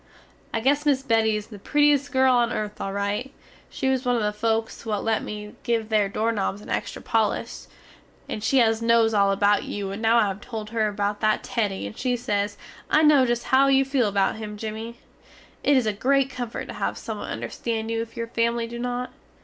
I 0.51 0.61
guess 0.61 0.83
miss 0.83 1.03
Betty 1.03 1.35
is 1.35 1.45
the 1.49 1.59
prettiest 1.59 2.11
girl 2.11 2.33
on 2.33 2.51
earth 2.51 2.81
al 2.81 2.91
rite. 2.91 3.35
She 3.69 3.87
was 3.87 4.03
one 4.03 4.15
of 4.15 4.23
the 4.23 4.33
folks 4.33 4.83
what 4.83 5.03
let 5.03 5.21
me 5.21 5.53
give 5.61 5.89
there 5.89 6.09
dorenobs 6.09 6.63
a 6.65 6.69
extra 6.71 7.03
polish, 7.03 7.67
and 8.27 8.43
she 8.43 8.57
nos 8.59 9.13
all 9.13 9.31
about 9.31 9.65
you 9.65 9.91
and 9.91 10.01
now 10.01 10.17
I 10.17 10.25
have 10.29 10.41
tole 10.41 10.65
her 10.65 10.87
about 10.87 11.21
that 11.21 11.43
Teddy, 11.43 11.85
and 11.85 11.95
she 11.95 12.17
sez, 12.17 12.57
I 12.89 13.03
no 13.03 13.27
just 13.27 13.43
how 13.43 13.67
you 13.67 13.85
feel 13.85 14.07
about 14.09 14.37
him 14.37 14.57
Jimmy. 14.57 14.97
It 15.63 15.77
is 15.77 15.85
a 15.85 15.93
grate 15.93 16.31
comfort 16.31 16.65
to 16.69 16.73
have 16.73 16.97
someone 16.97 17.29
understand 17.29 17.91
you 17.91 18.01
if 18.01 18.17
your 18.17 18.25
family 18.25 18.65
do 18.65 18.79
not. 18.79 19.11